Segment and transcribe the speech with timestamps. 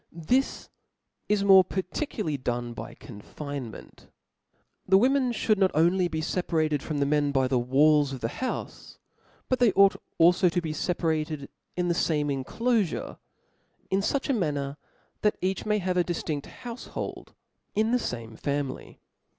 [0.11, 0.69] This
[1.29, 4.07] is more particularly done by confinement.
[4.87, 8.27] The women (hould not only be feparated from the men by the walls of the
[8.27, 8.97] houfe;
[9.47, 13.19] but they ought alfo to be feparated in the fame inclofure,
[13.91, 14.77] in fuch a manner
[15.21, 17.35] that each may have a diftinft houfhold
[17.75, 19.01] in the fame family.